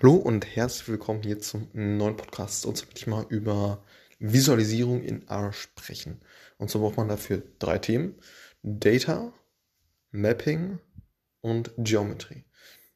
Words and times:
Hallo 0.00 0.14
und 0.14 0.54
herzlich 0.54 0.86
willkommen 0.86 1.24
hier 1.24 1.40
zum 1.40 1.70
neuen 1.72 2.16
Podcast. 2.16 2.66
Und 2.66 2.76
zwar 2.76 2.86
möchte 2.86 3.00
ich 3.00 3.06
mal 3.08 3.26
über 3.30 3.82
Visualisierung 4.20 5.02
in 5.02 5.26
R 5.26 5.52
sprechen. 5.52 6.20
Und 6.56 6.70
zwar 6.70 6.82
braucht 6.82 6.98
man 6.98 7.08
dafür 7.08 7.42
drei 7.58 7.78
Themen. 7.78 8.14
Data, 8.62 9.32
Mapping 10.12 10.78
und 11.40 11.72
Geometry. 11.78 12.44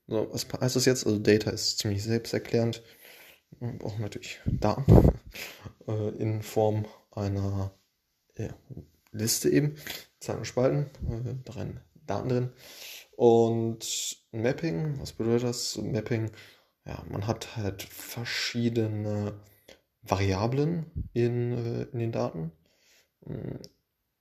So, 0.07 0.29
was 0.30 0.46
heißt 0.61 0.77
das 0.77 0.85
jetzt? 0.85 1.05
Also 1.05 1.19
Data 1.19 1.51
ist 1.51 1.80
ziemlich 1.80 2.05
selbsterklärend. 2.05 2.85
Man 3.59 3.79
braucht 3.79 3.98
natürlich 3.98 4.39
Daten 4.46 5.19
äh, 5.89 6.09
in 6.19 6.41
Form 6.41 6.87
einer 7.11 7.75
Liste 9.11 9.50
eben, 9.50 9.75
Zahlen 10.21 10.39
und 10.39 10.45
Spalten, 10.45 10.87
äh, 11.11 11.34
drei 11.45 11.66
Daten 12.07 12.29
drin. 12.29 12.53
Und 13.16 14.19
Mapping, 14.31 15.00
was 15.00 15.13
bedeutet 15.13 15.49
das? 15.49 15.77
Mapping 15.79 16.31
ja, 16.85 17.04
man 17.09 17.27
hat 17.27 17.57
halt 17.57 17.82
verschiedene 17.82 19.41
Variablen 20.03 21.08
in, 21.13 21.53
äh, 21.53 21.82
in 21.93 21.99
den 21.99 22.13
Daten. 22.13 22.53
Mm, 23.25 23.58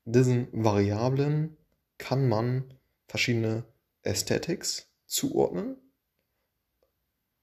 diesen 0.05 0.47
Variablen 0.51 1.57
kann 1.97 2.27
man 2.27 2.73
verschiedene 3.07 3.65
Aesthetics 4.03 4.87
zuordnen. 5.05 5.77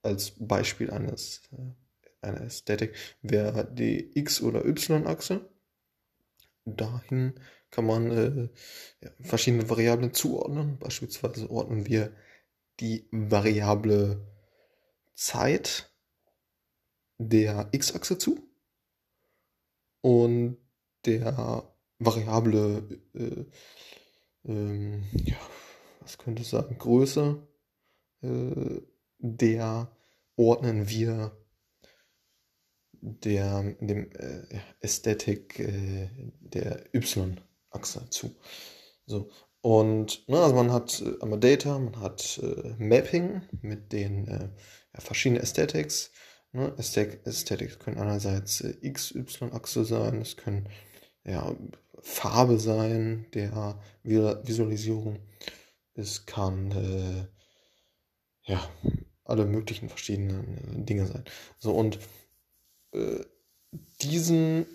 Als 0.01 0.33
Beispiel 0.39 0.89
eines, 0.91 1.41
äh, 1.51 2.25
einer 2.25 2.41
Ästhetik 2.41 2.95
wäre 3.21 3.69
die 3.69 4.17
X- 4.17 4.41
oder 4.41 4.65
Y-Achse. 4.65 5.49
Dahin 6.65 7.33
kann 7.71 7.85
man 7.85 8.11
äh, 8.11 8.49
ja, 9.01 9.11
verschiedene 9.21 9.69
Variablen 9.69 10.13
zuordnen. 10.13 10.79
Beispielsweise 10.79 11.49
ordnen 11.49 11.85
wir 11.87 12.13
die 12.79 13.07
Variable 13.11 14.25
Zeit 15.19 15.93
der 17.17 17.67
x-Achse 17.73 18.17
zu 18.17 18.39
und 20.01 20.57
der 21.05 21.69
Variable, 21.99 23.01
äh, 23.13 23.45
ähm, 24.45 25.03
ja, 25.11 25.37
was 25.99 26.17
könnte 26.17 26.41
ich 26.41 26.47
sagen, 26.47 26.77
Größe, 26.77 27.45
äh, 28.21 28.81
der 29.17 29.91
ordnen 30.37 30.87
wir 30.87 31.37
der, 32.93 33.75
dem 33.81 34.09
äh, 34.13 34.61
Ästhetik 34.79 35.59
äh, 35.59 36.09
der 36.39 36.95
y-Achse 36.95 38.09
zu. 38.09 38.33
So. 39.05 39.29
Und 39.61 40.27
ne, 40.29 40.39
also 40.39 40.55
man 40.55 40.71
hat 40.71 41.01
äh, 41.01 41.21
einmal 41.21 41.39
Data, 41.39 41.77
man 41.77 41.99
hat 41.99 42.39
äh, 42.41 42.75
Mapping 42.77 43.41
mit 43.61 43.91
den 43.91 44.27
äh, 44.27 44.49
ja, 44.93 44.99
verschiedene 44.99 45.41
Aesthetics. 45.41 46.11
Ne? 46.53 46.73
Aesthetics 46.77 47.79
können 47.79 47.97
einerseits 47.97 48.61
äh, 48.61 48.75
XY-Achse 48.89 49.83
sein, 49.83 50.21
es 50.21 50.37
können 50.37 50.69
ja, 51.25 51.55
Farbe 52.01 52.57
sein 52.59 53.27
der 53.33 53.79
Visualisierung, 54.03 55.19
es 55.93 56.25
kann 56.25 56.71
äh, 56.71 57.27
ja, 58.49 58.67
alle 59.25 59.45
möglichen 59.45 59.89
verschiedenen 59.89 60.81
äh, 60.81 60.85
Dinge 60.85 61.05
sein. 61.05 61.23
So 61.57 61.73
und 61.73 61.99
äh, 62.93 63.23
diesen 64.01 64.65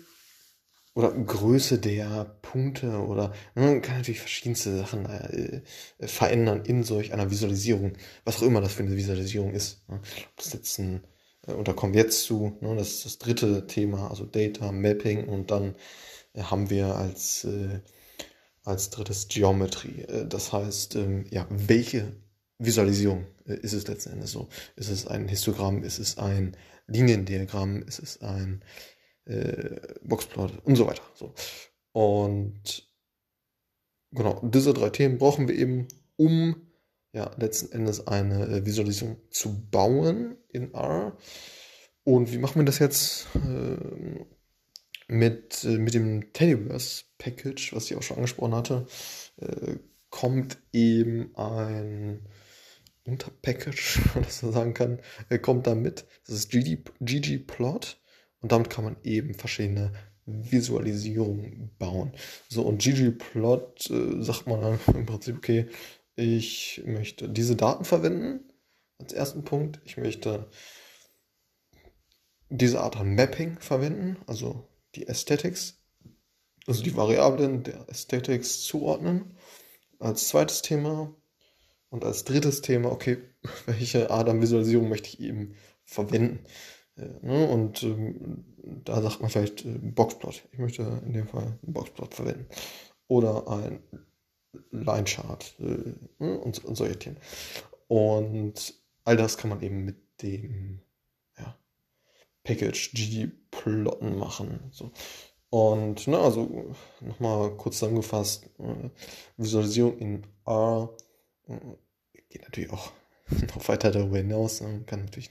oder 0.95 1.11
Größe 1.11 1.77
der 1.77 2.37
Punkte 2.41 2.87
oder 2.99 3.33
man 3.53 3.75
ne, 3.75 3.81
kann 3.81 3.97
natürlich 3.97 4.21
verschiedenste 4.21 4.77
Sachen 4.77 5.05
äh, 5.05 5.61
verändern 5.99 6.63
in 6.63 6.83
solch 6.83 7.13
einer 7.13 7.29
Visualisierung, 7.29 7.93
was 8.23 8.37
auch 8.37 8.43
immer 8.43 8.61
das 8.61 8.73
für 8.73 8.83
eine 8.83 8.95
Visualisierung 8.95 9.51
ist. 9.51 9.87
Ne? 9.89 9.99
Das 10.37 10.53
jetzt 10.53 10.79
ein, 10.79 11.03
äh, 11.47 11.51
und 11.51 11.67
da 11.67 11.73
kommen 11.73 11.93
wir 11.93 12.01
jetzt 12.01 12.23
zu, 12.23 12.57
ne? 12.61 12.75
das 12.77 12.91
ist 12.91 13.05
das 13.05 13.17
dritte 13.19 13.67
Thema, 13.67 14.09
also 14.09 14.25
Data, 14.25 14.71
Mapping 14.71 15.27
und 15.27 15.51
dann 15.51 15.75
äh, 16.33 16.41
haben 16.43 16.69
wir 16.69 16.95
als, 16.95 17.43
äh, 17.43 17.81
als 18.63 18.89
drittes 18.89 19.27
Geometry. 19.27 20.03
Äh, 20.03 20.25
das 20.27 20.53
heißt, 20.53 20.95
ähm, 20.95 21.25
ja, 21.29 21.45
welche 21.49 22.13
Visualisierung 22.57 23.27
äh, 23.45 23.55
ist 23.55 23.73
es 23.73 23.85
letzten 23.85 24.13
Endes 24.13 24.31
so? 24.31 24.47
Ist 24.77 24.89
es 24.89 25.07
ein 25.07 25.27
Histogramm? 25.27 25.83
Ist 25.83 25.99
es 25.99 26.17
ein 26.17 26.55
Liniendiagramm? 26.87 27.83
Ist 27.83 27.99
es 27.99 28.21
ein 28.21 28.61
äh, 29.25 29.79
Boxplot 30.03 30.51
und 30.63 30.75
so 30.75 30.87
weiter. 30.87 31.03
So. 31.13 31.33
Und 31.91 32.87
genau, 34.11 34.41
diese 34.43 34.73
drei 34.73 34.89
Themen 34.89 35.17
brauchen 35.17 35.47
wir 35.47 35.55
eben, 35.55 35.87
um 36.15 36.55
ja, 37.13 37.31
letzten 37.37 37.71
Endes 37.71 38.07
eine 38.07 38.45
äh, 38.47 38.65
Visualisierung 38.65 39.17
zu 39.29 39.69
bauen 39.69 40.35
in 40.49 40.73
R. 40.73 41.17
Und 42.03 42.31
wie 42.31 42.37
machen 42.37 42.59
wir 42.59 42.65
das 42.65 42.79
jetzt 42.79 43.27
äh, 43.35 44.25
mit, 45.07 45.63
äh, 45.63 45.77
mit 45.77 45.93
dem 45.93 46.33
Teddyverse 46.33 47.05
Package, 47.17 47.73
was 47.73 47.89
ich 47.89 47.95
auch 47.95 48.03
schon 48.03 48.17
angesprochen 48.17 48.53
hatte? 48.53 48.85
Äh, 49.37 49.77
kommt 50.09 50.57
eben 50.73 51.35
ein 51.35 52.27
Unterpackage, 53.05 54.01
wenn 54.13 54.23
man 54.23 54.53
sagen 54.53 54.73
kann, 54.73 54.99
äh, 55.29 55.39
kommt 55.39 55.67
da 55.67 55.75
mit. 55.75 56.05
Das 56.27 56.35
ist 56.35 56.51
ggplot. 56.51 57.97
Und 58.45 58.51
damit 58.51 58.69
kann 58.69 58.83
man 58.83 58.95
eben 59.03 59.33
verschiedene 59.33 59.91
Visualisierungen 60.27 61.71
bauen. 61.79 62.11
So, 62.47 62.61
und 62.61 62.79
ggplot 62.79 63.89
äh, 63.89 64.21
sagt 64.21 64.45
man 64.45 64.61
dann 64.61 64.79
im 64.93 65.07
Prinzip, 65.07 65.37
okay, 65.37 65.65
ich 66.15 66.83
möchte 66.85 67.27
diese 67.27 67.55
Daten 67.55 67.85
verwenden 67.85 68.41
als 68.99 69.13
ersten 69.13 69.45
Punkt. 69.45 69.81
Ich 69.83 69.97
möchte 69.97 70.47
diese 72.49 72.81
Art 72.81 72.97
an 72.97 73.15
Mapping 73.15 73.57
verwenden, 73.57 74.17
also 74.27 74.67
die 74.93 75.09
Aesthetics, 75.09 75.81
also 76.67 76.83
die 76.83 76.95
Variablen 76.95 77.63
der 77.63 77.89
Aesthetics 77.89 78.61
zuordnen. 78.61 79.35
Als 79.97 80.27
zweites 80.27 80.61
Thema 80.61 81.15
und 81.89 82.05
als 82.05 82.25
drittes 82.25 82.61
Thema, 82.61 82.91
okay, 82.91 83.17
welche 83.65 84.11
Art 84.11 84.29
an 84.29 84.39
Visualisierung 84.39 84.87
möchte 84.87 85.09
ich 85.09 85.19
eben 85.19 85.55
verwenden? 85.83 86.45
Ne? 86.95 87.47
Und 87.47 87.83
ähm, 87.83 88.45
da 88.83 89.01
sagt 89.01 89.21
man 89.21 89.29
vielleicht 89.29 89.65
äh, 89.65 89.77
Boxplot. 89.77 90.43
Ich 90.51 90.59
möchte 90.59 91.01
in 91.05 91.13
dem 91.13 91.27
Fall 91.27 91.43
einen 91.43 91.73
Boxplot 91.73 92.13
verwenden. 92.13 92.47
Oder 93.07 93.47
ein 93.47 93.79
Line 94.71 95.03
Chart 95.03 95.55
äh, 95.59 95.93
ne? 96.19 96.39
und, 96.39 96.63
und 96.63 96.75
solche 96.75 96.97
Themen. 96.97 97.17
Und 97.87 98.73
all 99.03 99.17
das 99.17 99.37
kann 99.37 99.49
man 99.49 99.61
eben 99.61 99.85
mit 99.85 99.97
dem 100.21 100.81
ja, 101.37 101.57
Package 102.43 102.93
ggplotten 102.93 104.17
machen. 104.17 104.59
So. 104.71 104.91
Und 105.49 106.07
ne, 106.07 106.17
also 106.17 106.73
nochmal 107.01 107.55
kurz 107.55 107.79
zusammengefasst, 107.79 108.49
äh, 108.59 108.89
Visualisierung 109.37 109.97
in 109.99 110.27
R 110.45 110.95
äh, 111.47 111.57
geht 112.29 112.43
natürlich 112.43 112.71
auch 112.71 112.91
noch 113.55 113.67
weiter 113.67 113.91
darüber 113.91 114.17
hinaus. 114.17 114.61
Man 114.61 114.85
kann 114.85 115.05
natürlich, 115.05 115.29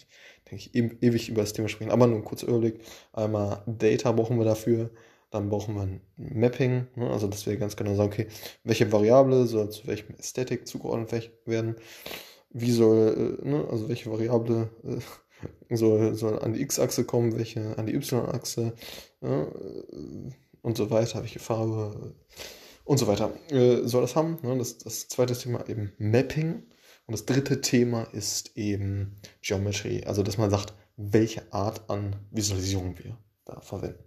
denke 0.50 0.64
ich, 0.64 0.74
ewig 0.74 1.28
über 1.28 1.42
das 1.42 1.52
Thema 1.52 1.68
sprechen. 1.68 1.90
Aber 1.90 2.06
nur 2.06 2.18
ein 2.18 2.24
kurzer 2.24 2.48
Überblick. 2.48 2.80
Einmal 3.12 3.62
Data 3.66 4.12
brauchen 4.12 4.38
wir 4.38 4.44
dafür. 4.44 4.90
Dann 5.30 5.48
brauchen 5.48 5.74
wir 5.74 5.82
ein 5.82 6.00
Mapping, 6.16 6.86
ne? 6.94 7.10
also 7.10 7.26
dass 7.26 7.44
wir 7.44 7.56
ganz 7.56 7.74
genau 7.74 7.96
sagen, 7.96 8.12
okay, 8.12 8.28
welche 8.62 8.92
Variable 8.92 9.46
soll 9.46 9.68
zu 9.68 9.84
welchem 9.88 10.14
Ästhetik 10.14 10.68
zugeordnet 10.68 11.32
werden, 11.44 11.74
wie 12.50 12.70
soll, 12.70 13.40
äh, 13.42 13.48
ne? 13.48 13.66
also 13.68 13.88
welche 13.88 14.08
Variable 14.12 14.70
äh, 14.84 15.76
soll, 15.76 16.14
soll 16.14 16.38
an 16.38 16.52
die 16.52 16.62
X-Achse 16.62 17.04
kommen, 17.04 17.36
welche 17.36 17.76
an 17.76 17.86
die 17.86 17.94
Y-Achse 17.94 18.74
äh, 19.22 19.44
und 20.62 20.76
so 20.76 20.90
weiter, 20.92 21.20
welche 21.22 21.40
Farbe 21.40 22.14
und 22.84 22.98
so 22.98 23.08
weiter 23.08 23.32
äh, 23.50 23.88
soll 23.88 24.02
das 24.02 24.14
haben. 24.14 24.38
Ne? 24.42 24.56
Das, 24.56 24.78
das 24.78 25.08
zweite 25.08 25.36
Thema 25.36 25.68
eben 25.68 25.92
Mapping. 25.98 26.62
Und 27.06 27.12
das 27.12 27.26
dritte 27.26 27.60
Thema 27.60 28.04
ist 28.12 28.56
eben 28.56 29.16
Geometry, 29.42 30.04
also 30.04 30.22
dass 30.22 30.38
man 30.38 30.50
sagt, 30.50 30.74
welche 30.96 31.52
Art 31.52 31.88
an 31.90 32.16
Visualisierung 32.30 32.98
wir 32.98 33.18
da 33.44 33.60
verwenden. 33.60 34.04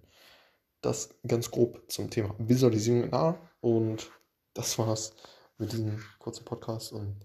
Das 0.81 1.13
ganz 1.27 1.51
grob 1.51 1.91
zum 1.91 2.09
Thema 2.09 2.33
Visualisierung 2.38 3.03
in 3.03 3.13
R 3.13 3.39
und 3.61 4.09
das 4.53 4.77
war's 4.79 5.13
mit 5.57 5.71
diesem 5.71 6.01
kurzen 6.19 6.45
Podcast 6.45 6.94
und 6.94 7.17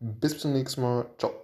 bis 0.00 0.38
zum 0.38 0.52
nächsten 0.52 0.80
Mal. 0.80 1.06
Ciao. 1.18 1.41